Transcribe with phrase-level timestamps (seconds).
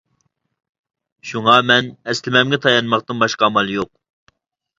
[1.31, 3.95] شۇڭا مەن ئەسلىمەمگە تايانماقتىن باشقا ئامال يوق.